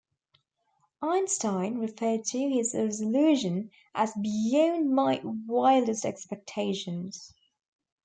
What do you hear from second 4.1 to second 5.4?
beyond my